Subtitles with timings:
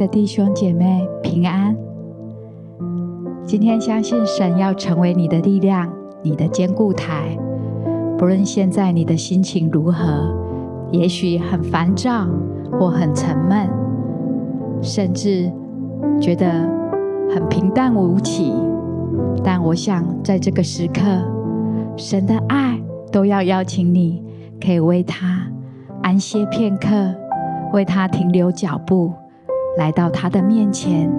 [0.00, 1.76] 的弟兄姐妹，平安。
[3.44, 5.92] 今天相信神要成为你的力量，
[6.22, 7.36] 你的坚固台。
[8.16, 10.34] 不论现在你的心情如何，
[10.90, 12.26] 也许很烦躁
[12.72, 13.68] 或很沉闷，
[14.80, 15.52] 甚至
[16.18, 16.66] 觉得
[17.28, 18.54] 很平淡无奇。
[19.44, 21.02] 但我想，在这个时刻，
[21.98, 22.80] 神的爱
[23.12, 24.24] 都要邀请你，
[24.64, 25.46] 可以为他
[26.02, 26.88] 安歇片刻，
[27.74, 29.12] 为他停留脚步。
[29.78, 31.10] 来到他的面前，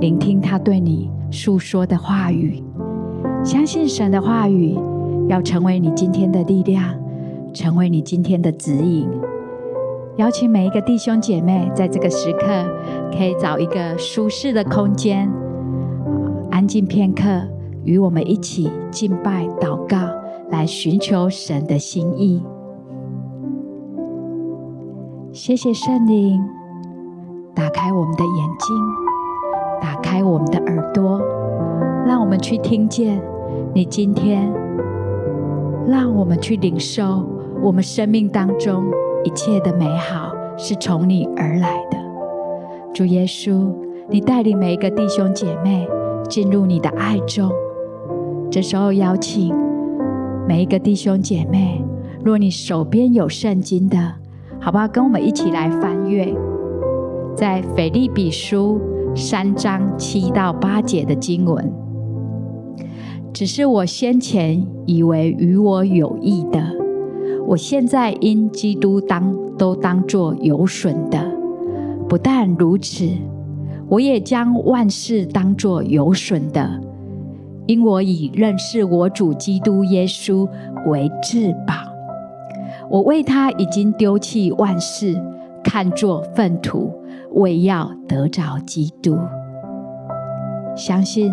[0.00, 2.62] 聆听他对你诉说的话语，
[3.44, 4.76] 相信神的话语
[5.28, 6.94] 要成为你今天的力量，
[7.52, 9.08] 成为你今天的指引。
[10.16, 12.46] 邀请每一个弟兄姐妹，在这个时刻
[13.16, 15.30] 可以找一个舒适的空间，
[16.50, 17.24] 安静片刻，
[17.84, 19.98] 与我们一起敬拜祷告，
[20.50, 22.42] 来寻求神的心意。
[25.32, 26.59] 谢谢圣灵。
[27.54, 28.76] 打开我们的眼睛，
[29.80, 31.20] 打开我们的耳朵，
[32.06, 33.20] 让我们去听见
[33.74, 34.52] 你今天，
[35.86, 37.26] 让我们去领受
[37.62, 38.84] 我们生命当中
[39.24, 41.98] 一切的美好是从你而来的。
[42.94, 43.72] 主耶稣，
[44.08, 45.88] 你带领每一个弟兄姐妹
[46.28, 47.50] 进入你的爱中。
[48.50, 49.54] 这时候邀请
[50.48, 51.84] 每一个弟兄姐妹，
[52.24, 53.96] 若你手边有圣经的，
[54.60, 54.88] 好不好？
[54.88, 56.34] 跟我们一起来翻阅。
[57.36, 58.80] 在腓立比书
[59.14, 61.72] 三章七到八节的经文，
[63.32, 66.62] 只是我先前以为与我有益的，
[67.46, 71.18] 我现在因基督当都当作有损的。
[72.08, 73.08] 不但如此，
[73.88, 76.80] 我也将万事当作有损的，
[77.66, 80.46] 因我以认识我主基督耶稣
[80.86, 81.74] 为至宝。
[82.90, 85.16] 我为他已经丢弃万事，
[85.62, 86.92] 看作粪土。
[87.32, 89.16] 为要得着基督，
[90.76, 91.32] 相信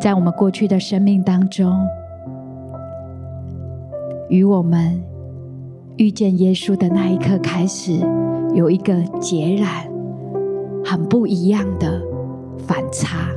[0.00, 1.72] 在我们过去的生命当中，
[4.28, 5.00] 与我们
[5.96, 8.00] 遇见耶稣的那一刻开始，
[8.54, 9.68] 有一个截然
[10.84, 12.02] 很不一样的
[12.66, 13.28] 反差，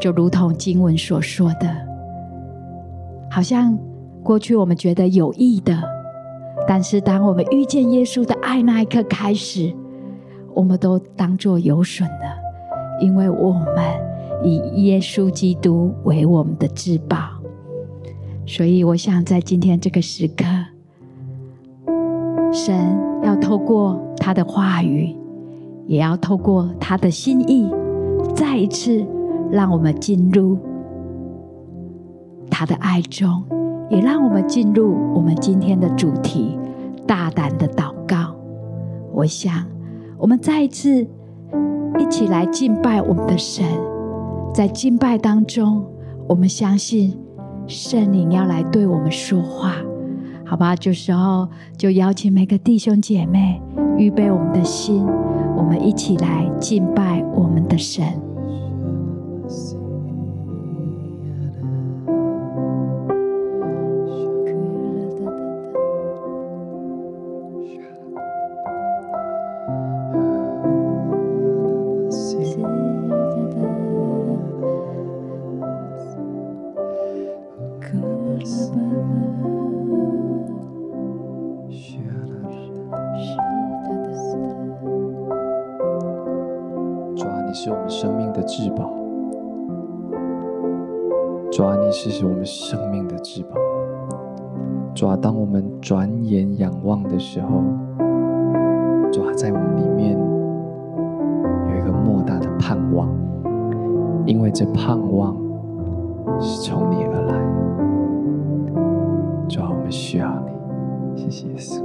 [0.00, 1.68] 就如同经文所说的，
[3.30, 3.78] 好像
[4.22, 5.74] 过去我们觉得有益的，
[6.68, 9.74] 但是当我们遇见耶稣的爱那一刻开始。
[10.54, 13.66] 我们都当作有损的，因为我们
[14.42, 17.16] 以耶稣基督为我们的至宝。
[18.44, 20.44] 所以，我想在今天这个时刻，
[22.52, 22.74] 神
[23.22, 25.14] 要透过他的话语，
[25.86, 27.72] 也要透过他的心意，
[28.34, 29.06] 再一次
[29.50, 30.58] 让我们进入
[32.50, 33.42] 他的爱中，
[33.88, 36.58] 也让我们进入我们今天的主题——
[37.06, 38.34] 大胆的祷告。
[39.12, 39.71] 我想。
[40.22, 41.04] 我们再一次
[41.98, 43.66] 一起来敬拜我们的神，
[44.54, 45.84] 在敬拜当中，
[46.28, 47.18] 我们相信
[47.66, 49.74] 圣灵要来对我们说话，
[50.46, 50.76] 好吧？
[50.76, 53.60] 这时候就邀请每个弟兄姐妹
[53.98, 55.04] 预备我们的心，
[55.56, 58.06] 我们一起来敬拜我们的神。
[91.62, 93.50] 抓，你是我们生命的至宝。
[94.92, 97.62] 抓，当我们转眼仰望的时候，
[99.12, 100.18] 抓，在我们里面
[101.70, 103.08] 有一个莫大的盼望，
[104.26, 105.36] 因为这盼望
[106.40, 107.38] 是从你而来。
[109.48, 110.28] 抓，我们需要
[111.14, 111.80] 你，谢谢耶稣。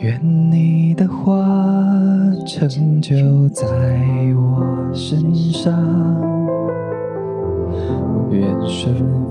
[0.00, 1.34] 愿你的话
[2.46, 3.66] 成就在
[4.36, 4.62] 我
[4.92, 5.74] 身上，
[8.86, 9.25] 愿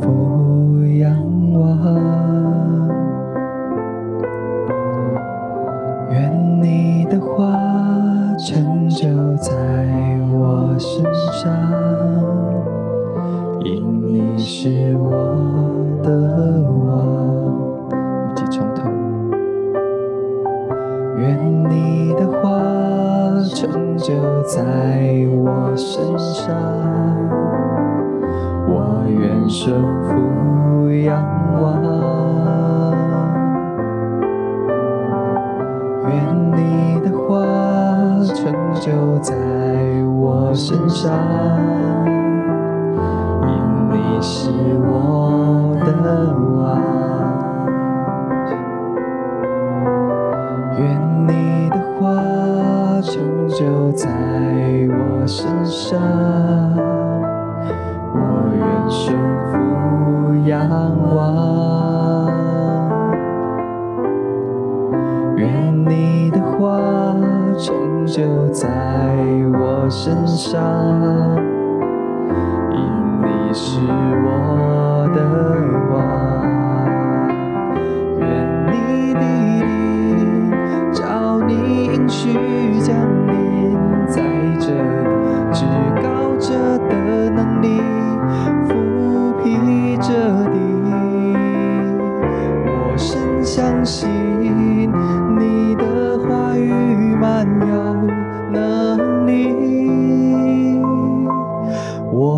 [29.45, 32.14] 我愿顺服仰。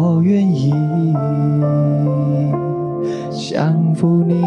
[0.10, 0.72] 我愿意
[3.30, 4.42] 降服你，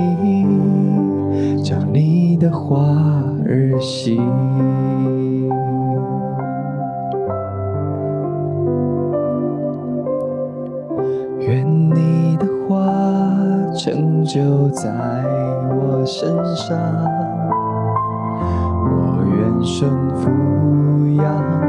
[1.63, 2.79] 将你的话
[3.45, 4.17] 儿行。
[11.41, 12.83] 愿你的话
[13.77, 14.91] 成就在
[15.69, 16.79] 我身上，
[18.83, 20.31] 我愿顺服
[21.23, 21.60] 仰。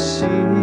[0.00, 0.59] sim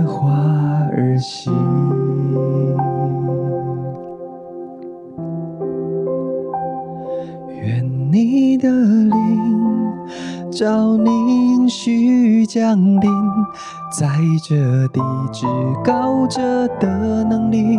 [0.00, 0.30] 的花
[0.92, 1.52] 儿心。
[7.62, 9.12] 愿你的灵
[10.50, 13.10] 照凝续降临，
[13.98, 14.08] 在
[14.42, 15.00] 这地
[15.32, 15.46] 之
[15.84, 16.40] 高者
[16.78, 17.78] 的能力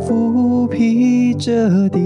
[0.00, 2.00] 抚平这地。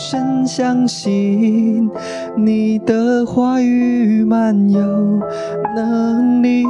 [0.00, 1.90] 深相信
[2.36, 4.80] 你的话语满有
[5.74, 6.64] 能力，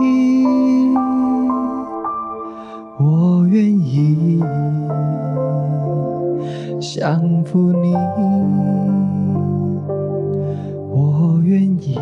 [2.98, 4.42] 我愿意
[6.80, 7.94] 降服你。
[10.90, 11.98] 我愿意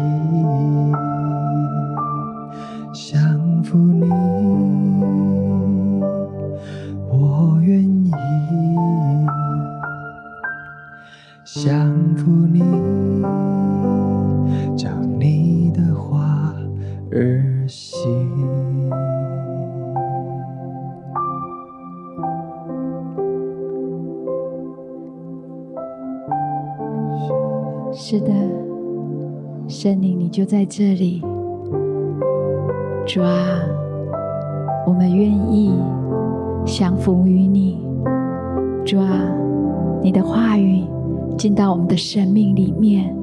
[12.26, 12.61] 服你，
[14.76, 16.52] 将你的话
[17.12, 18.11] 儿行。
[27.92, 28.33] 是的。
[29.68, 31.23] 圣灵，你就在这里，
[33.06, 33.61] 主啊，
[34.85, 35.73] 我们愿意
[36.64, 37.78] 降服于你，
[38.85, 39.09] 主啊，
[40.02, 40.85] 你的话语
[41.36, 43.14] 进到我们的生命里面，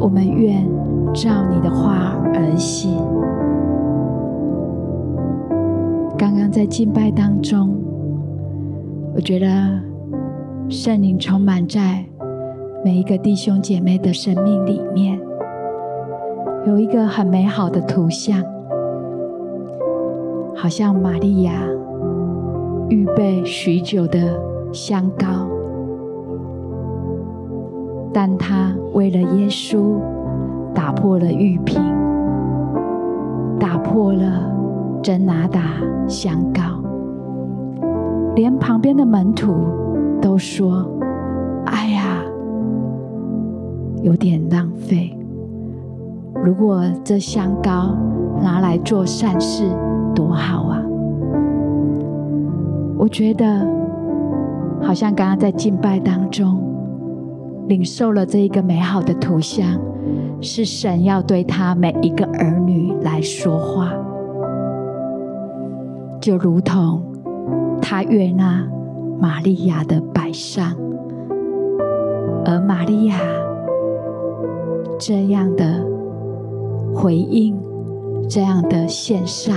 [0.00, 0.66] 我们愿
[1.12, 2.96] 照你的话而行。
[6.16, 7.76] 刚刚在敬拜当中，
[9.14, 9.46] 我觉得
[10.68, 12.04] 圣灵充满在
[12.84, 15.20] 每一个弟兄姐妹的生命里面。
[16.66, 18.42] 有一个很美好的图像，
[20.56, 21.52] 好像玛利亚
[22.88, 24.18] 预备许久的
[24.72, 25.43] 香膏，
[28.14, 29.98] 但他为了耶稣，
[30.72, 31.82] 打破了玉瓶，
[33.58, 34.24] 打破了
[35.02, 35.60] 真哪哒
[36.06, 36.62] 香膏，
[38.36, 39.52] 连旁边的门徒
[40.22, 40.88] 都说
[41.66, 42.22] ：“哎呀，
[44.02, 45.18] 有点浪费。”
[46.44, 47.96] 如果这香膏
[48.40, 49.64] 拿来做善事，
[50.14, 50.80] 多好啊！
[52.96, 53.66] 我觉得
[54.80, 56.60] 好像刚刚在敬拜当中
[57.68, 59.78] 领受了这一个美好的图像，
[60.40, 63.92] 是神要对他每一个儿女来说话，
[66.20, 67.02] 就如同
[67.80, 68.66] 他悦纳
[69.18, 70.74] 玛利亚的摆上，
[72.44, 73.16] 而玛利亚
[74.98, 75.92] 这样的。
[76.96, 77.58] 回应
[78.28, 79.52] 这样的献上，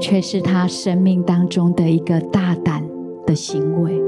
[0.00, 2.80] 却是他生命当中的一个大胆
[3.26, 4.00] 的行为。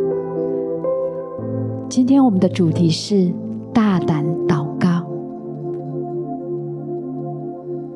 [1.91, 3.33] 今天我们的主题是
[3.75, 5.05] 大胆祷告，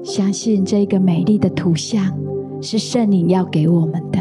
[0.03, 2.13] 相信这个美丽的图像
[2.61, 4.19] 是圣灵要给我们的，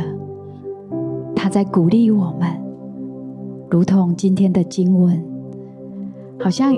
[1.35, 2.47] 他在鼓励我们，
[3.67, 5.19] 如同今天的经文，
[6.39, 6.71] 好像。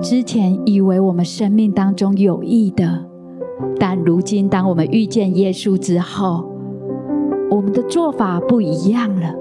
[0.00, 3.04] 之前以为我们生命当中有益的，
[3.78, 6.44] 但如今当我们遇见耶稣之后，
[7.50, 9.32] 我们的做法不一样了。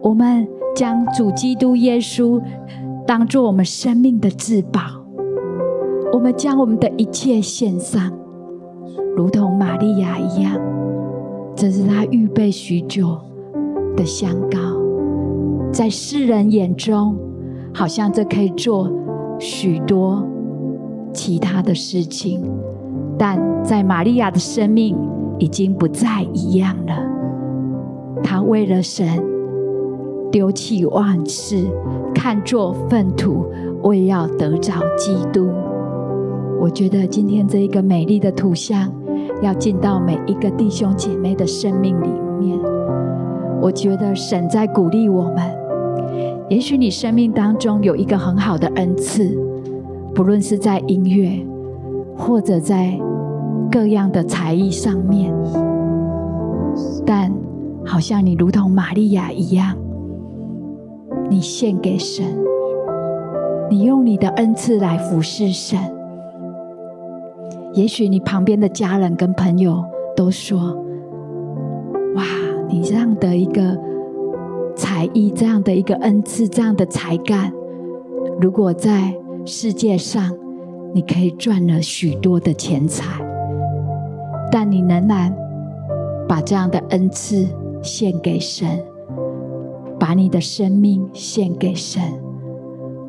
[0.00, 2.40] 我们将主基督耶稣
[3.06, 4.80] 当作我们生命的至宝，
[6.12, 8.12] 我们将我们的一切献上，
[9.16, 10.58] 如同玛利亚一样，
[11.54, 13.18] 这是他预备许久
[13.96, 14.58] 的香膏，
[15.72, 17.16] 在世人眼中。
[17.76, 18.88] 好像这可以做
[19.40, 20.24] 许多
[21.12, 22.40] 其他的事情，
[23.18, 24.96] 但在玛利亚的生命
[25.40, 26.94] 已经不再一样了。
[28.22, 29.20] 她为了神
[30.34, 31.64] 丢弃万事，
[32.12, 33.46] 看作粪土，
[33.84, 35.48] 为要得着基督。
[36.60, 38.92] 我觉得今天这一个美丽的图像
[39.42, 42.08] 要进到每一个弟兄姐妹的生命里
[42.40, 42.58] 面。
[43.62, 45.36] 我觉得神在鼓励我们。
[46.48, 49.38] 也许你生命当中有一个很好的恩赐，
[50.16, 51.46] 不论是在音乐，
[52.18, 52.98] 或者在
[53.70, 55.32] 各样的才艺上面，
[57.06, 57.32] 但
[57.84, 59.76] 好像你如同玛利亚一样，
[61.28, 62.24] 你献给神，
[63.70, 65.78] 你用你的恩赐来服侍神。
[67.72, 69.84] 也许你旁边的家人跟朋友
[70.16, 70.76] 都说
[72.16, 72.24] ：“哇，
[72.68, 73.78] 你这样的一个。”
[74.76, 77.52] 才艺这样的一个恩赐，这样的才干，
[78.40, 79.14] 如果在
[79.44, 80.36] 世界上，
[80.92, 83.24] 你可以赚了许多的钱财，
[84.50, 85.32] 但你仍然
[86.28, 87.46] 把这样的恩赐
[87.82, 88.66] 献给神，
[89.98, 92.02] 把你的生命献给神。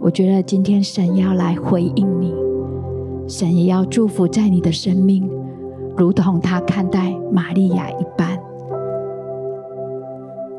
[0.01, 2.33] 我觉得今天神要来回应你，
[3.27, 5.29] 神也要祝福在你的生命，
[5.97, 8.39] 如同他看待玛利亚一般，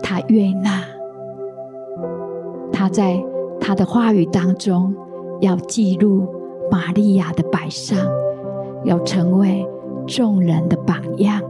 [0.02, 0.84] 他悦纳。
[2.72, 3.22] 他在
[3.60, 4.94] 他的话语当中
[5.40, 6.26] 要记录
[6.70, 7.98] 玛利亚的摆上，
[8.84, 9.66] 要成为
[10.06, 11.40] 众人的榜样。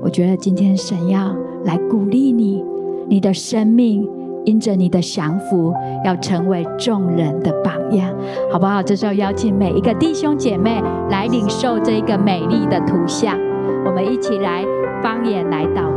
[0.00, 2.62] 我觉得今天神要来鼓励你，
[3.08, 4.08] 你的生命
[4.44, 5.72] 因着你的降服，
[6.04, 8.14] 要成为众人的榜样，
[8.50, 8.82] 好不好？
[8.82, 13.36] 这时候邀请每一个弟兄姐妹来领受这一个美丽的图像，
[13.84, 14.64] 我们一起来
[15.02, 15.87] 方言来祷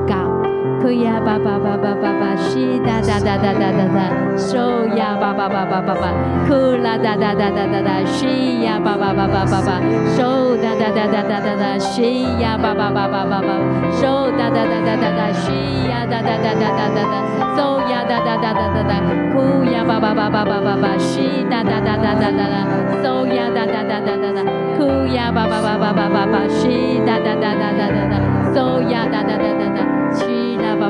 [0.82, 4.00] 哭呀吧吧吧吧吧吧，西哒哒哒哒哒哒哒，
[4.36, 6.10] 收呀吧吧吧吧吧吧，
[6.48, 9.80] 哭啦哒哒哒哒哒哒，西呀吧吧吧吧吧吧，
[10.18, 13.48] 收哒哒哒哒哒哒哒，西呀吧吧吧吧吧吧，
[13.92, 17.16] 收哒哒哒哒哒哒，西呀哒哒哒哒哒哒哒，
[17.56, 18.94] 收呀哒哒哒哒哒哒，
[19.34, 22.58] 哭呀吧吧吧吧吧吧吧，西哒哒哒哒哒哒哒，
[23.04, 24.42] 收呀哒哒哒哒哒哒，
[24.78, 28.16] 哭呀吧吧吧吧吧吧吧，西哒哒哒哒哒哒哒，
[28.56, 29.71] 收呀哒哒哒哒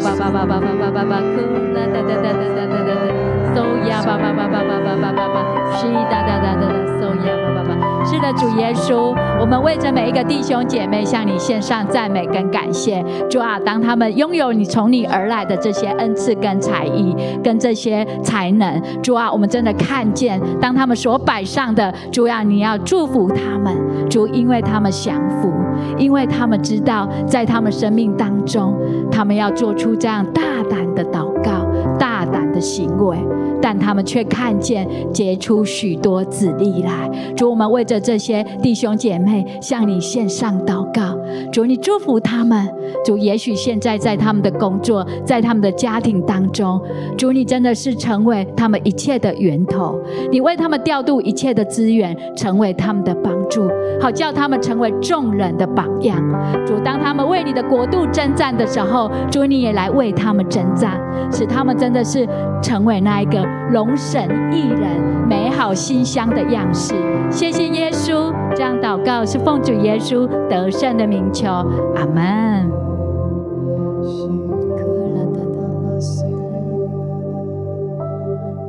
[0.04, 1.38] 哒，西啦吧吧吧吧吧吧吧吧吧，哭
[1.74, 5.36] 啦哒哒哒哒哒哒哒哒，收呀巴巴巴巴巴巴巴巴巴，
[5.78, 7.71] 西哒哒哒哒哒，收呀巴巴巴。
[8.04, 13.04] 是的，主耶稣，我们为着每一个弟兄姐妹向你献上赞美跟感谢。
[13.30, 23.72] 主啊，当他们拥有你从你而来的这些恩赐跟才艺跟这些才能，主啊，我们真的看见，当他们所摆上的，主啊，你要祝福他们。
[24.10, 25.50] 主，因为他们降福，
[25.98, 28.76] 因为他们知道，在他们生命当中，
[29.10, 31.66] 他们要做出这样大胆的祷告、
[31.98, 33.18] 大胆的行为。
[33.62, 37.10] 但他们却看见结出许多子粒来。
[37.36, 41.18] 主，我们为着这些弟兄姐妹向你献上祷告。
[41.52, 42.68] 主，你祝福他们。
[43.06, 46.82] 主，也许现在在他们的工作，在他们的家庭当中，
[47.18, 50.00] 主，你真的是成为他们一切的源头。
[50.32, 53.68] 你为他们调度一切的资源，成为他们的帮助，
[54.00, 56.18] 好叫他们成为众人的榜样。
[56.66, 61.00] 主，当他们为你的国度征战的时候，主，你也来为他们征战，
[61.32, 62.28] 使他们真的是
[62.62, 63.51] 成为那一个。
[63.72, 66.94] 荣神益人、美好馨香的样式，
[67.30, 68.34] 谢谢耶稣。
[68.54, 71.48] 这样祷告是奉主耶稣得胜的名求，
[71.96, 72.70] 阿门。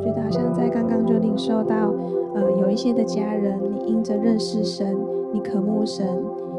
[0.05, 1.75] 觉得好像在刚刚就领受到，
[2.35, 4.97] 呃，有一些的家人，你因着认识神，
[5.33, 6.07] 你渴慕神，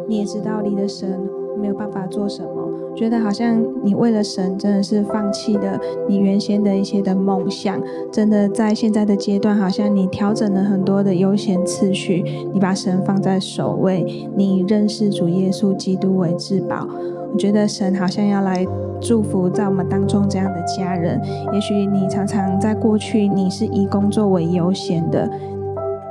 [0.07, 2.62] 你也知道离了神没有办法做什么。
[2.95, 7.82] 觉得好像你为了神，真的是放弃了你原先的一些的梦想。
[8.12, 16.88] 真的在现在的阶段，好像你调整了很多的优先次序，你把神放在首位，你认识主耶稣基督为至宝。
[17.32, 18.63] 我觉得神好像要来
[19.01, 21.19] 祝福在我们当中这样的家人。
[21.51, 25.27] 也许你常常在过去，你是以工作为优先的。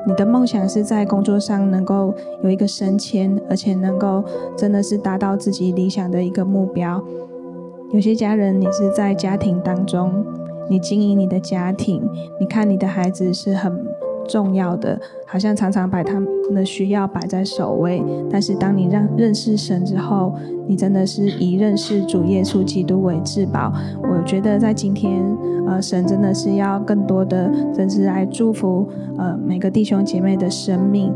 [0.07, 4.25] 你的梦想是在工作上能够有一个升迁，而且能够
[4.57, 7.03] 真的是达到自己理想的一个目标。
[7.93, 10.25] 有些家人，你是在家庭当中，
[10.69, 12.03] 你经营你的家庭，
[12.41, 13.87] 你看你的孩子是很
[14.27, 15.01] 重要的，
[15.33, 18.05] 好像常常把他们的需要摆在首位。
[18.31, 20.35] 但是当你让认识神之后，
[20.69, 23.73] 你真的是以认识主耶稣基督为至宝。
[24.03, 25.25] 我觉得在今天，
[25.67, 31.11] 呃，神真的是要更多的，真是来祝福呃每个弟兄姐妹的生命。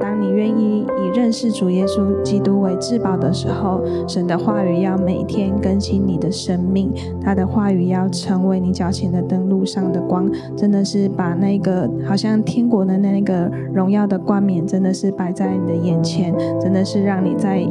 [0.00, 10.26] 当你愿意以认识主耶稣基督为至宝的时候，神的话语要每天更新你的生命，他的话语要成为你脚前的灯，路上的光。
[10.56, 17.62] 真的是把那个好像天国的那个荣耀的冠冕，真的是摆在你的眼前，真的是让你在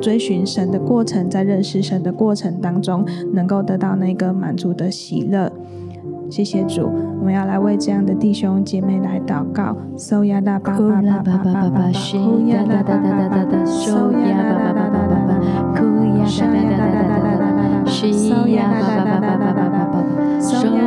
[0.00, 5.52] 追寻神的过程，在认识神的过程当中，能够得到那个满足的喜乐。
[6.30, 9.76] 谢谢主，我们要来为这样的弟兄姐妹来祷告。
[9.96, 15.34] 收呀啦吧吧吧吧吧吧，呼呀啦啦啦啦啦，收呀啦啦啦啦啦，
[15.74, 15.82] 呼
[16.16, 18.06] 呀啦啦啦啦啦啦，收
[18.46, 20.00] 呀啦啦啦啦啦啦，
[20.40, 20.78] 收呀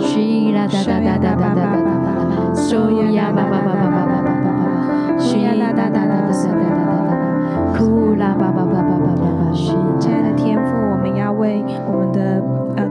[0.00, 7.10] 西啦啦啦啦啦啦啦，收呀吧吧吧吧吧吧，西啦啦啦啦啦啦啦，收呀吧吧吧吧吧吧吧，西啦啦啦啦啦啦啦。
[7.76, 9.52] 哭啦吧吧吧吧吧吧吧！
[9.52, 12.40] 亲爱的天父，我们要为我们的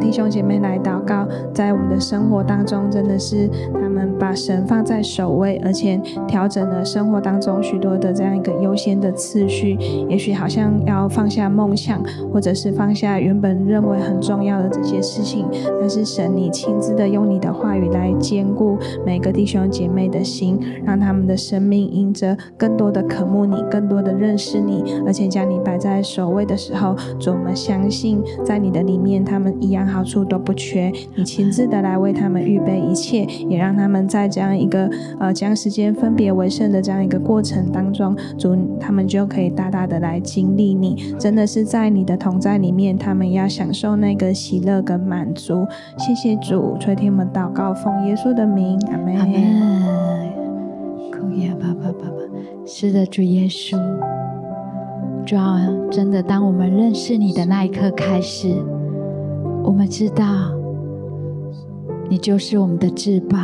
[0.04, 9.78] 弟兄姐妹来祷告，在我们的生活当中，真的是他们把神放在首位，而且调整了生活当中许多的这样一个优先的次序。
[10.10, 15.48] 也许好像要放下梦想，或者是放下原本认为很重要的这些事情，
[15.80, 24.84] 但是神，你亲自的用你的话语来坚固每个弟兄姐妹的心，让他们的生命因着更多的渴慕你，更多的认识你。
[25.08, 30.92] 而且将你摆在首位的时候，主，我们相信在你的里面，他们一样好处都不缺。
[31.16, 45.66] 你亲自的来为他们预备一切，也让他们在这样一个呃将时间分别为圣的这样一个过程当中，主他们就可以大大的来经历你，真的是在你的同在里面，他们要享受那个喜乐跟满足。
[45.98, 49.16] 谢谢主，垂听我们祷告，奉耶稣的名，阿门。
[49.16, 50.34] 阿门。
[52.66, 53.78] 是的，主耶稣，
[55.26, 55.58] 主要
[55.92, 58.56] 真的，当我们认识你的那一刻开始，
[59.64, 60.26] 我们知道
[62.10, 63.38] 你就是我们的至宝，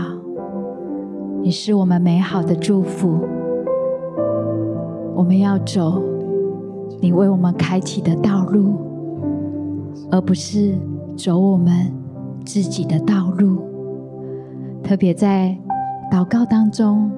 [1.41, 3.19] 你是我们美好的祝福。
[5.15, 6.03] 我们要走
[6.99, 8.73] 你为我们开启的道路，
[10.11, 10.75] 而不是
[11.15, 11.91] 走我们
[12.45, 13.61] 自己的道路。
[14.83, 15.57] 特别在
[16.11, 17.09] 祷告当中。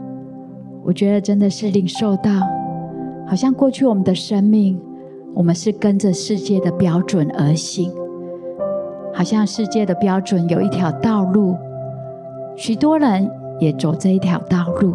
[0.84, 2.32] 我觉得真的是领受到，
[3.28, 4.80] 好像过去我们的生命，
[5.32, 7.92] 我们是跟着世界的标准而行，
[9.13, 11.56] 好像世界的标准有一条道路，
[12.56, 14.93] 许多人也走这一条道路，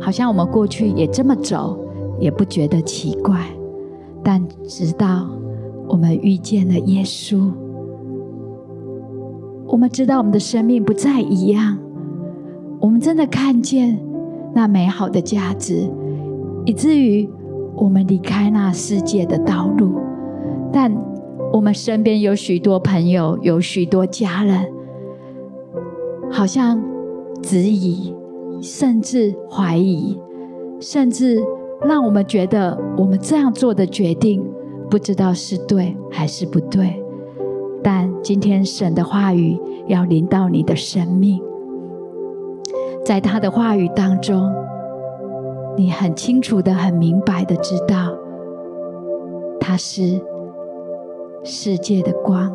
[0.00, 1.78] 好像我们过去也这么走，
[2.18, 3.40] 也不觉得奇怪。
[4.22, 5.28] 但直到
[5.86, 7.52] 我们遇见了耶稣，
[9.66, 11.78] 我们知道我们的生命不再一样，
[12.80, 13.98] 我们真的看见。
[14.54, 15.86] 那美好的价值，
[16.64, 17.28] 以至于
[17.76, 20.00] 我们离开那世界的道路，
[20.72, 20.90] 但
[21.52, 24.70] 我们身边有许多朋友，有许多家人，
[26.30, 26.82] 好像
[27.42, 28.14] 质疑，
[28.60, 30.18] 甚至怀疑，
[30.80, 31.42] 甚至
[31.82, 34.44] 让我们觉得我们这样做的决定，
[34.90, 37.02] 不知道是对还是不对。
[37.82, 41.40] 但今天神的话语要临到你的生命。
[43.04, 44.52] 在他的话语当中，
[45.76, 48.12] 你很清楚的、很明白的知道，
[49.60, 50.20] 他是
[51.48, 52.52] 世界的光，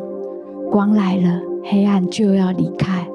[0.70, 3.08] 光来了，黑暗就要离开。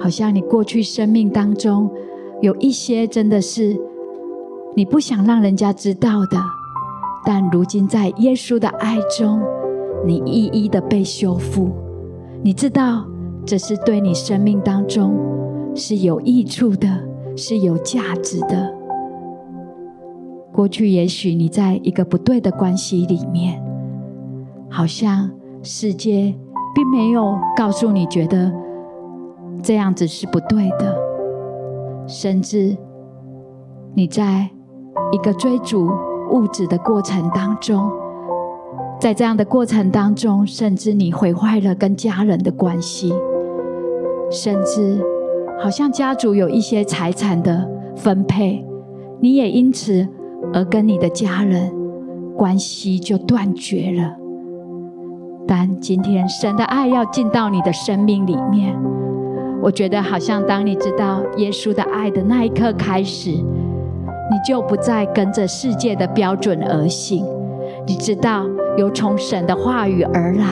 [0.00, 1.88] 好像你过去生命当中
[2.40, 3.80] 有一些真的是
[4.74, 6.36] 你不想让人家知道的，
[7.24, 9.40] 但如今在耶稣的爱中，
[10.04, 11.70] 你一一的被修复。
[12.42, 13.06] 你知道
[13.46, 15.14] 这是对你生命当中。
[15.72, 16.88] 是有益处的，
[17.36, 18.74] 是有价值的。
[20.52, 23.62] 过去也许你在一个不对的关系里面，
[24.70, 25.30] 好像
[25.62, 26.34] 世界
[26.74, 28.52] 并没有告诉你觉得
[29.62, 30.96] 这样子是不对的，
[32.06, 32.76] 甚至
[33.94, 34.48] 你在
[35.12, 35.90] 一个追逐
[36.30, 37.90] 物质的过程当中，
[38.98, 43.12] 在这样的过程当中，甚至你毁坏了跟家人的关系，
[44.30, 45.04] 甚至。
[45.62, 48.64] 好像家族有一些财产的分配，
[49.20, 50.08] 你也因此
[50.54, 51.70] 而跟你的家人
[52.34, 54.16] 关系就断绝了。
[55.50, 58.72] 但今天神的爱要进到你的生命里面，
[59.60, 67.26] 我觉得好像当你知道耶稣的爱的那一刻开始，你就不再跟着世界的标准而行。
[67.84, 68.46] 你知道
[68.78, 70.46] 有从神的话语而来。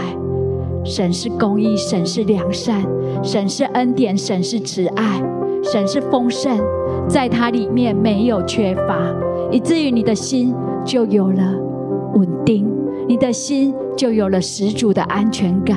[0.85, 2.85] 神是公义，神是良善，
[3.23, 5.23] 神是恩典，神是慈爱，
[5.63, 6.59] 神是丰盛，
[7.09, 8.99] 在它里面没有缺乏，
[9.53, 10.53] 以至于你的心
[10.85, 11.55] 就有了
[12.15, 12.69] 稳定，
[13.07, 15.77] 你的心就有了十足的安全感。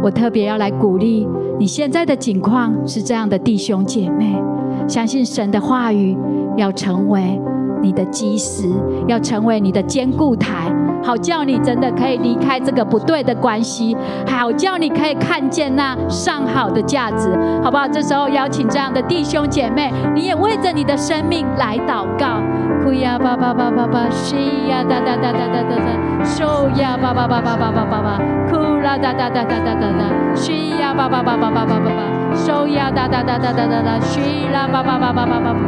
[0.00, 1.26] 我特别要来鼓励
[1.58, 4.40] 你现在的境况是这样的，弟兄姐妹，
[4.86, 6.16] 相信神的话语
[6.56, 7.40] 要成为
[7.82, 8.70] 你的基石，
[9.08, 10.72] 要成为你的坚固台。
[11.02, 17.30] 好叫你真的可以离开这个不对的关系，好叫你可以看见那上好的价值，
[17.62, 17.88] 好不好？
[17.88, 22.40] 这时候邀请这样的弟兄姐妹，你也为着你的生命来祷告。
[22.88, 28.18] 哭呀吧吧吧吧吧，西呀哒哒哒哒哒哒哒，收呀吧吧吧吧吧吧吧吧，
[28.50, 35.60] 哭啦哒哒哒哒哒哒哒，西呀吧吧吧吧吧吧吧吧，收呀哒哒哒哒哒哒哒，西啦吧吧吧吧吧吧吧。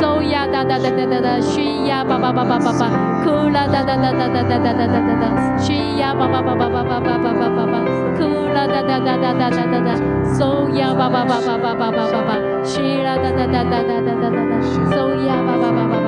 [0.00, 2.90] 嗖呀哒哒哒哒哒哒，嘘呀叭叭叭叭叭叭，
[3.22, 7.78] 哭啦哒哒哒哒哒哒哒哒哒哒，嘘呀叭叭叭叭叭叭叭叭叭叭叭，
[8.18, 9.94] 哭啦哒哒哒哒哒哒哒哒，
[10.26, 12.34] 嗖呀叭叭叭叭叭叭叭叭叭，
[12.64, 14.52] 嘘啦哒哒哒哒哒哒哒哒，
[14.90, 16.03] 嗖呀叭叭叭叭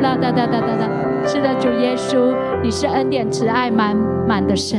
[0.00, 0.88] 哒哒哒哒哒。
[1.26, 3.96] 是的，主耶稣，你是恩典慈爱满
[4.28, 4.78] 满的神，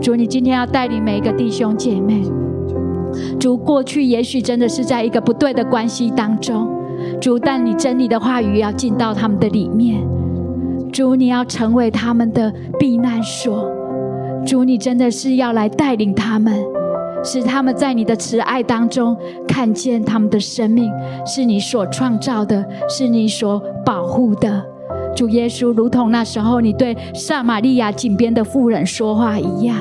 [0.00, 2.22] 主你今天要带领每一个弟兄姐妹，
[3.38, 6.68] 主过去也许真的是在一个不对的关系当中。
[7.20, 10.00] 主，但你真理的话语要进到他们的里面。
[10.92, 13.70] 主，你要成为他们的避难所。
[14.44, 16.52] 主，你真的是要来带领他们，
[17.24, 19.16] 使他们在你的慈爱当中
[19.48, 20.92] 看见他们的生命
[21.26, 24.64] 是你所创造的，是你所保护的。
[25.16, 29.76] 主耶稣，如同那时候你对撒玛利亚井边的妇人说话一样，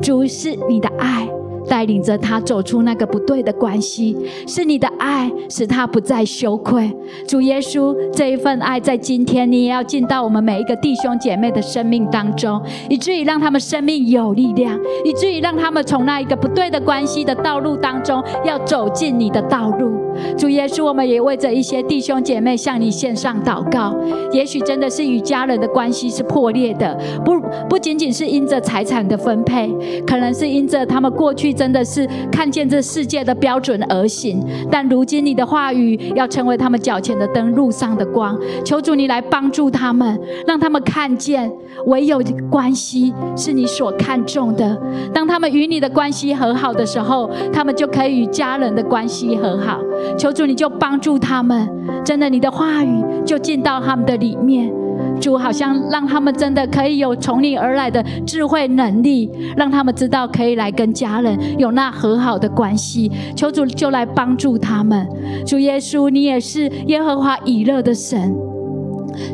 [0.00, 1.28] 主，是你的爱
[1.68, 6.90] 带领着他走出那个不对的关系，是你的爱使他不再羞愧。
[7.26, 19.90] 主耶稣，这一份爱在今天你也要进到我们每一个弟兄姐妹的生命当中，以至于让他们生命有力量，以至于让他们从那一个不对的关系的道路当中要走进你的道路。
[20.36, 23.96] 主耶稣，我们也为着一些弟兄姐妹向你献上祷告。
[24.32, 29.70] 也许真的是与家人的关系是破裂的，不不仅仅是因着财产的分配，
[30.06, 31.49] 可能是因着他们过去。
[31.52, 38.38] 真的是看见这世界的标准而行，但如今你的话语要成为他们脚前的灯，路上的光。
[38.64, 41.50] 求主你来帮助他们，让他们看见
[41.86, 44.80] 唯有关系是你所看重的。
[45.12, 49.80] 当他们与你的关系和好的时候，他们就可以与家人的关系和好。
[50.16, 51.68] 求主你就帮助他们，
[52.04, 54.79] 真的，你的话语就进到他们的里面。
[55.20, 63.10] 主好像让他们真的可以有从你而来的智慧能力，让他们知道可以来跟家人有那和好的关系。
[63.36, 65.06] 求主就来帮助他们。
[65.46, 68.34] 主耶稣，你也是耶和华以勒的神。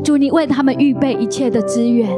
[0.02, 2.08] 主，你为他们预备一切的资源。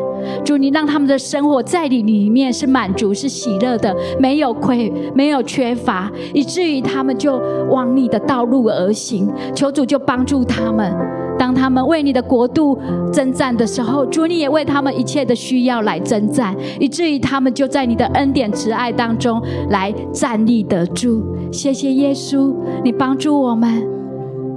[0.44, 7.36] 主，你让他们的生活在你里面是满足、是喜乐的，没有亏、没有缺乏，以至于他们就
[7.68, 9.28] 往你的道路而行。
[9.54, 11.17] 求主就帮助他们。
[11.38, 12.76] 当他们为你的国度
[13.12, 21.22] 征战的时候，主你也为他们一切的需要来征战，以至于他们就在你的恩典慈爱当中来站立得住。
[21.52, 23.86] 谢谢耶稣，你帮助我们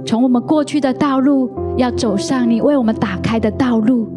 [0.04, 4.08] 从我们过去的道路，要走上你为我们打开的道路。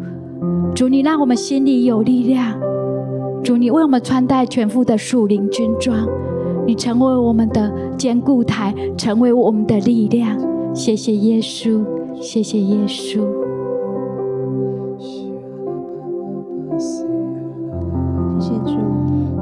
[0.74, 2.52] 主你让我们心里有力量，
[3.42, 5.96] 主你为我们穿戴全副的属灵军装，
[6.66, 10.36] 你成为我们的坚固台，成为我们的力量。
[10.74, 11.82] 谢谢耶稣。
[12.20, 13.24] 谢谢耶稣，
[18.38, 18.76] 谢谢主，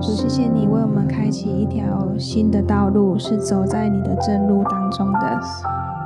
[0.01, 5.41] 主谢谢你为我们开启一条新的道路，是走在你的正路当中的。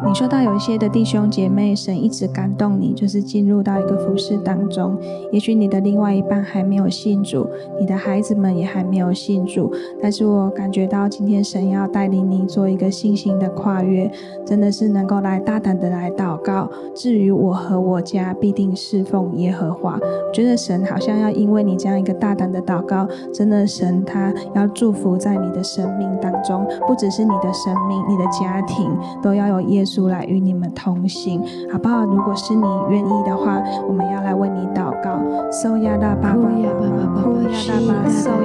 [0.06, 4.96] 你说到有一些的弟兄姐妹，神一直感动你，就是进入到一个服饰当中。
[5.32, 7.46] 也许你的另外一半还没有信主，
[7.80, 14.10] 你的孩子们也还没有信主，但是我感觉到今天神要带领你做一个信心的跨越，
[14.46, 16.70] 真的是能够来大胆的来祷告。
[16.94, 19.98] 至于我和我家，必定侍奉耶和华。
[20.00, 28.88] 我觉得神好像要因为你这样一个大胆的祷告，真的神他要祝福在你的生命当中，不只是你的生命，你的家庭
[29.20, 30.08] 都要有耶稣。
[30.08, 32.04] 来与你们同行，好不好？
[32.04, 35.18] 如果是你愿意的话，我们要来为你祷告。
[35.50, 37.22] 收呀啦吧吧，呀啦巴，
[37.52, 37.72] 收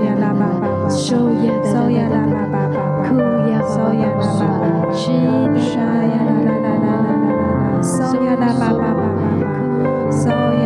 [0.04, 2.58] 呀啦吧吧，收呀啦吧吧，
[3.08, 3.16] 哭
[3.50, 7.92] 呀，收呀啦巴巴，是的，收呀啦啦啦啦啦啦，收
[8.24, 9.40] 呀啦吧吧吧吧，
[10.12, 10.66] 收呀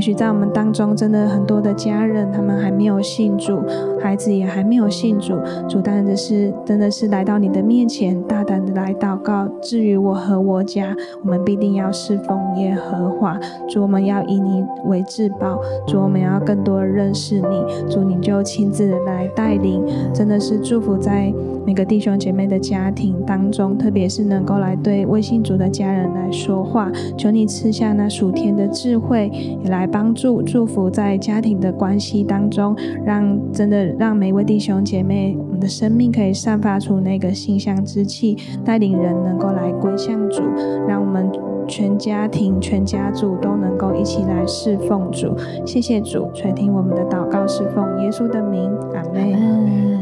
[0.00, 3.60] 也许在我们当中，真的很多的家人，他们还没有信主，
[4.00, 5.34] 孩子也还没有信主。
[5.68, 9.46] 主，但的是真的是来到你的面前，大胆的来祷告。
[9.60, 13.38] 至于我和我家，我们必定要侍奉耶和华。
[13.68, 15.58] 主，我们要以你为至宝。
[15.86, 17.90] 主，我们要更多的认识你。
[17.90, 19.82] 主，你就亲自来带领。
[20.12, 21.32] 真的是祝福在
[21.64, 29.30] 每个弟兄姐妹的家庭当中，特别是能够来对微信主的家人来说话，求你赐下那属天的智慧，
[29.62, 40.42] 也来帮助祝福在家庭的关系当中，让真的让每位弟兄姐妹，我们的生命可以散发出那个馨香之气，带领人能够来归向主，
[40.88, 41.30] 让我们
[41.70, 45.32] 全家庭、全家族都能够一起来侍奉主。
[45.64, 50.00] 谢谢主，垂听我们的祷告，侍奉耶稣的名，阿门。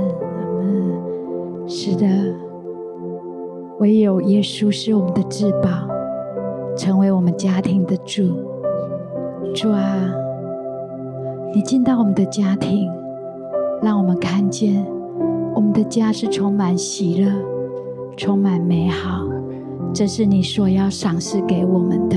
[1.68, 2.07] 是的，
[3.78, 5.68] 唯有耶稣是我们的至宝，
[6.74, 8.24] 成为我们家庭的主。
[9.54, 10.11] 主啊，
[11.54, 12.90] 你进到我们的家庭，
[13.83, 14.87] 让我们看见
[15.54, 17.31] 我们的家是充满喜乐、
[18.16, 19.27] 充满美好。
[19.92, 22.16] 这是你所要赏赐给我们的。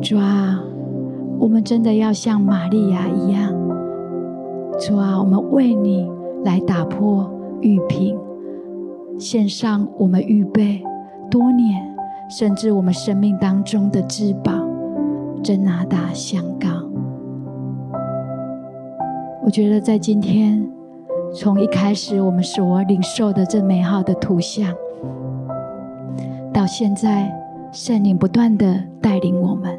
[0.00, 0.60] 主啊，
[1.38, 3.52] 我们真的要像玛利亚一样。
[4.78, 6.08] 主啊，我们为你
[6.44, 7.30] 来打破。
[7.62, 8.16] 玉瓶，
[9.18, 10.82] 献上我们预备
[11.30, 11.94] 多年，
[12.30, 14.50] 甚至我们生命当中的至宝——
[15.44, 16.68] 真拿大香膏。
[19.44, 20.66] 我觉得在今天，
[21.34, 24.74] 从一开始我们所领受的这美好的图像，
[26.52, 27.30] 到现在
[27.72, 29.78] 圣灵不断的带领我们，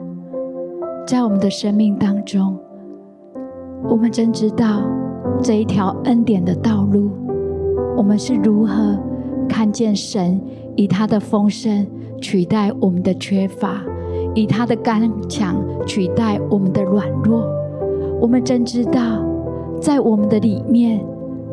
[1.05, 2.57] 在我们的生命当中，
[3.89, 4.81] 我们真知道
[5.41, 7.11] 这一条恩典的道路，
[7.97, 8.97] 我们是如何
[9.49, 10.39] 看见神
[10.77, 11.85] 以他的丰盛
[12.21, 13.83] 取代我们的缺乏，
[14.33, 17.45] 以他的刚强取代我们的软弱。
[18.21, 19.21] 我们真知道，
[19.81, 21.03] 在我们的里面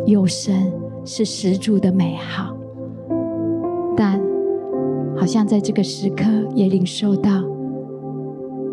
[0.07, 0.73] 有神
[1.05, 2.55] 是十足的美好，
[5.29, 7.31] 像在这个时刻也领受到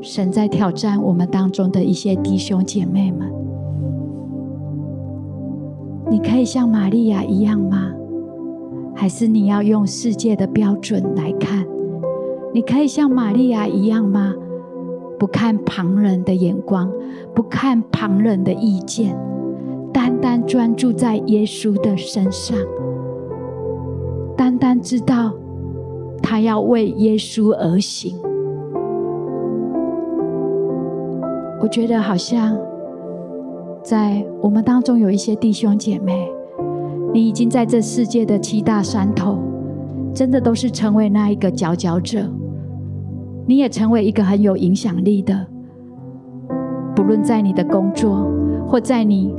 [0.01, 3.29] 神在挑战我们当中的一些弟兄姐妹们。
[6.09, 7.91] 你可以像玛利亚一样吗？
[8.95, 11.65] 还是你要用世界的标准来看？
[12.53, 14.33] 你可以像玛利亚一样吗？
[15.19, 16.89] 不看旁人的眼光，
[17.33, 19.17] 不看旁人的意见。
[19.91, 22.57] 单单专注在耶稣的身上，
[24.37, 25.33] 单单知道
[26.35, 28.13] 他要为耶稣而行。
[31.61, 32.57] 我觉得好像
[33.81, 36.29] 在我们当中有一些弟兄姐妹，
[37.13, 39.37] 你已经在这世界的七大山头，
[40.13, 42.29] 真的都是成为那一个佼佼者。
[43.45, 45.47] 你也成为一个很有影响力的，
[46.93, 48.29] 不论在你的工作
[48.67, 49.33] 或在你。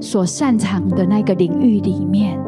[0.00, 2.38] 所擅长的那个领域里面，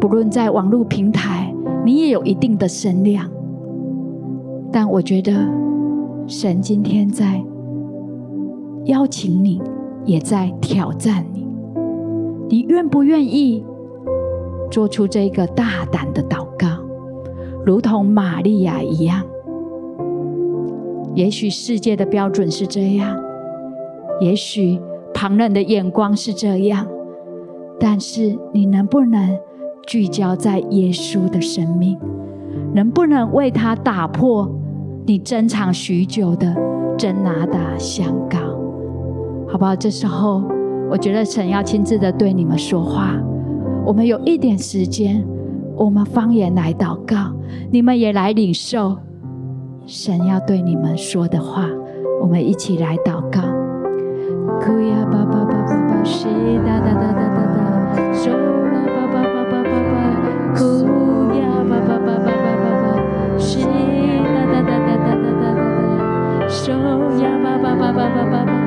[0.00, 1.47] 不论在网络平台，
[1.84, 3.30] 你也有一定的声量。
[4.70, 5.32] 但我觉得，
[6.26, 7.42] 神今天在
[8.84, 9.62] 邀请你，
[10.04, 11.46] 也在挑战你。
[12.48, 13.64] 你愿不愿意
[14.70, 16.68] 做出这个大胆的祷告，
[17.64, 19.24] 如同玛利亚一样？
[21.14, 23.16] 也许世界的标准是这样，
[24.20, 24.80] 也许。
[25.14, 26.86] 旁人的眼光是这样，
[27.80, 29.36] 但是你能不能
[29.88, 31.98] 聚焦在耶稣的生命？
[32.74, 34.46] 能不能为他打破
[35.06, 36.54] 你珍藏许久的
[36.98, 38.38] 真哪哒香膏？
[39.48, 39.74] 好不好？
[39.74, 40.42] 这时候，
[40.90, 43.14] 我觉得神要亲自的对你们说话。
[43.86, 45.24] 我们有一点时间，
[45.74, 47.32] 我们方言来祷告，
[47.72, 48.94] 你们也来领受
[49.86, 51.64] 神要对你们说的话。
[52.20, 53.40] 我们一起来祷告。
[54.60, 56.28] 哭呀，爸爸爸爸爸，西
[56.66, 57.40] 哒哒哒哒哒
[57.96, 58.30] 哒，手
[60.58, 60.64] 不
[61.38, 61.78] 要，爸
[62.18, 62.98] 爸！
[63.38, 66.66] 哒哒哒哒哒哒哒哒！
[67.22, 68.57] 呀，爸爸爸爸爸爸！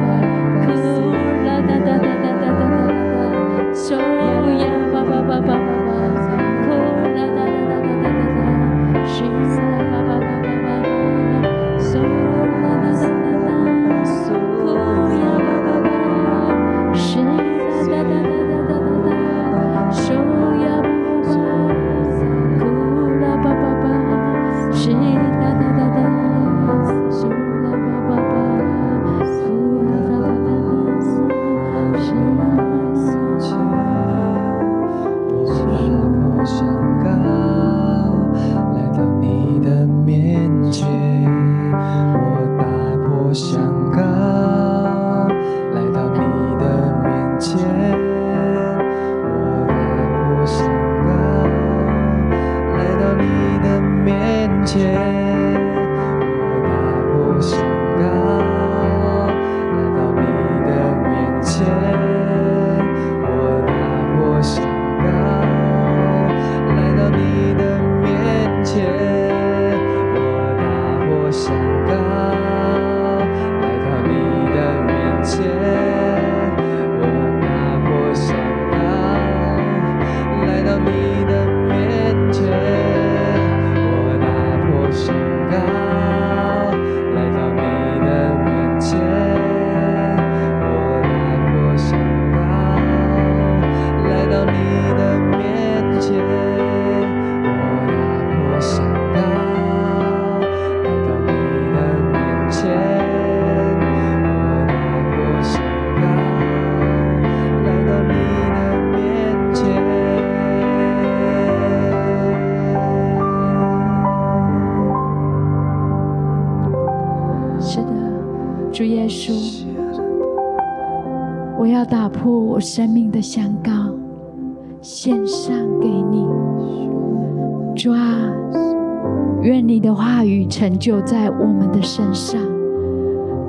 [130.61, 132.39] 成就在我们的身上。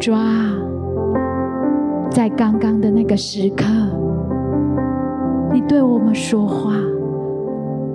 [0.01, 0.57] 主啊，
[2.11, 3.67] 在刚刚的那个时刻，
[5.53, 6.73] 你对我们说话，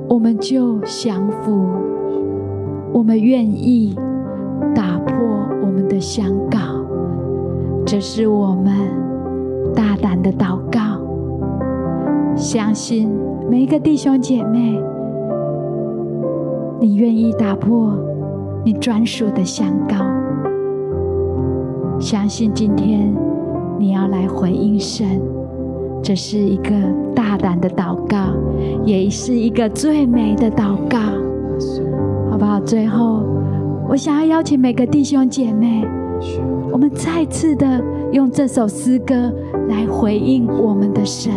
[0.08, 1.68] 我们就降服，
[2.94, 3.96] 我们愿意
[4.76, 5.18] 打破
[5.64, 6.60] 我们的相告。
[7.88, 8.72] 这是我们
[9.74, 11.02] 大胆的祷告，
[12.36, 13.10] 相信
[13.50, 14.80] 每一个弟兄姐妹。
[16.80, 17.98] 你愿意打破
[18.68, 19.96] 你专属的相告，
[22.02, 23.16] 相信今天
[23.80, 25.22] 你要来回应神，
[26.04, 26.72] 这是一个
[27.16, 28.18] 大胆的祷告，
[28.84, 31.00] 也是一个最美的祷告，
[32.30, 32.60] 好不好？
[32.60, 33.24] 最后，
[33.88, 35.88] 我想要邀请每个弟兄姐妹，
[36.70, 39.34] 我们再次的用这首诗歌
[39.70, 41.32] 来回应我们的神。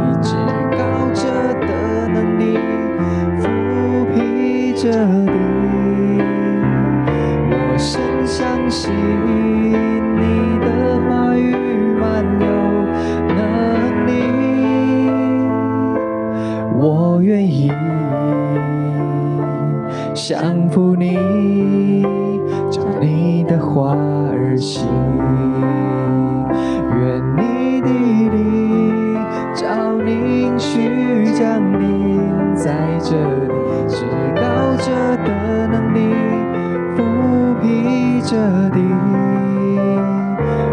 [0.00, 0.39] 地，至
[37.82, 38.36] 你这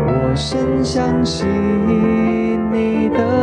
[0.08, 1.48] 我深相信
[2.72, 3.37] 你的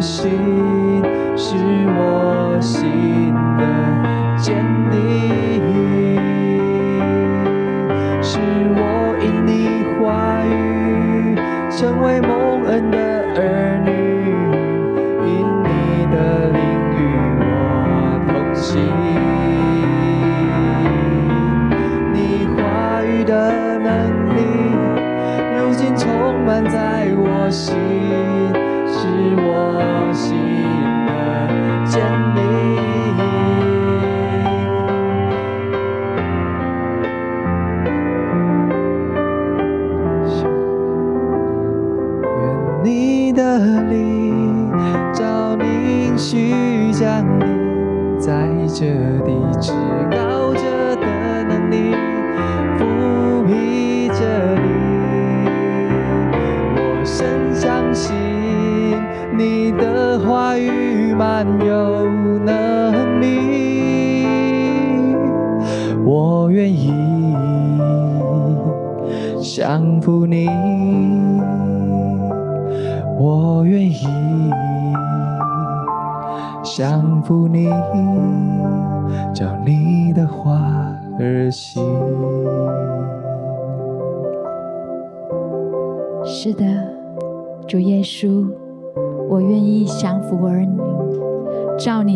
[0.00, 0.77] 心，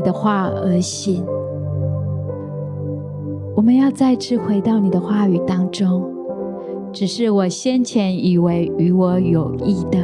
[0.05, 1.24] 的话而行。
[3.55, 6.11] 我们要再次回到你的话语当中。
[6.92, 9.98] 只是我先前以为与我有益的，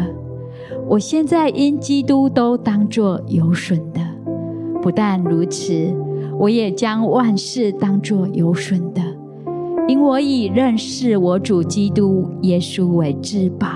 [0.88, 4.01] 我现在因基督都当作有损的。
[4.80, 5.94] 不但如此，
[6.38, 9.03] 我也将万事当作有损的，
[9.86, 13.66] 因我已认识我主基督耶稣为至宝。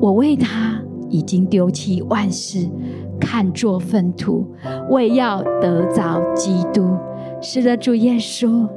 [0.00, 0.78] 我为他。
[1.12, 2.66] 已经丢弃万事，
[3.22, 4.44] 看作粪土，
[4.90, 6.84] 为要得着基督。
[7.40, 8.68] 是的，主耶稣，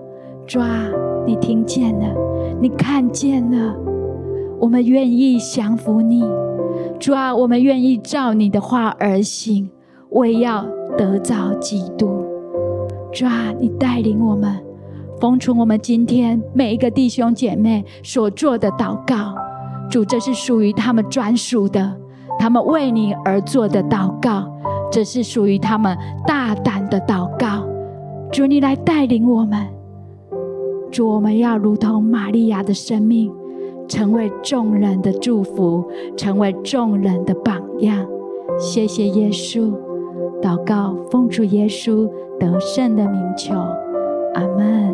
[0.45, 0.87] 主啊，
[1.25, 2.05] 你听见了，
[2.61, 3.75] 你看见了，
[4.59, 6.23] 我们愿意降服你。
[6.99, 9.67] 主啊，我们愿意照你的话而行，
[10.11, 10.63] 为要
[10.95, 12.23] 得着基督。
[13.11, 14.63] 主啊，你带领我们，
[15.19, 19.35] 封存我们今天每一个弟兄姐妹所做的祷告。
[19.89, 21.95] 主，这是属于他们专属的，
[22.45, 24.47] 他们为你而做的祷告，
[24.91, 27.67] 这是属于他们大胆的祷告。
[28.31, 29.65] 主，你来带领我们。
[30.91, 33.33] 主，我们要如同玛利亚的生命，
[33.87, 35.83] 成为众人的祝福，
[36.15, 38.05] 成为众人的榜样。
[38.59, 39.73] 谢谢耶稣，
[40.39, 42.07] 祷告奉主耶稣
[42.39, 43.55] 得胜的名求，
[44.35, 44.93] 阿门。